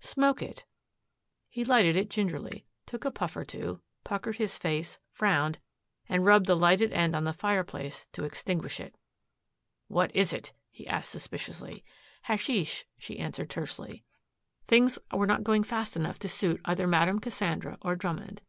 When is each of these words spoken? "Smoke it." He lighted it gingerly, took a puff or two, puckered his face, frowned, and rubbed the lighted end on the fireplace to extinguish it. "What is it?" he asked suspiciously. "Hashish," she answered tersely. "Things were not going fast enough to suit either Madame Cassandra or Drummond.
"Smoke 0.00 0.40
it." 0.40 0.64
He 1.50 1.62
lighted 1.62 1.94
it 1.94 2.08
gingerly, 2.08 2.64
took 2.86 3.04
a 3.04 3.10
puff 3.10 3.36
or 3.36 3.44
two, 3.44 3.82
puckered 4.02 4.38
his 4.38 4.56
face, 4.56 4.98
frowned, 5.10 5.58
and 6.08 6.24
rubbed 6.24 6.46
the 6.46 6.56
lighted 6.56 6.90
end 6.90 7.14
on 7.14 7.24
the 7.24 7.34
fireplace 7.34 8.08
to 8.14 8.24
extinguish 8.24 8.80
it. 8.80 8.94
"What 9.88 10.10
is 10.16 10.32
it?" 10.32 10.54
he 10.70 10.86
asked 10.88 11.10
suspiciously. 11.12 11.84
"Hashish," 12.22 12.86
she 12.96 13.18
answered 13.18 13.50
tersely. 13.50 14.04
"Things 14.66 14.98
were 15.12 15.26
not 15.26 15.44
going 15.44 15.64
fast 15.64 15.96
enough 15.96 16.18
to 16.20 16.30
suit 16.30 16.62
either 16.64 16.86
Madame 16.86 17.18
Cassandra 17.18 17.76
or 17.82 17.94
Drummond. 17.94 18.40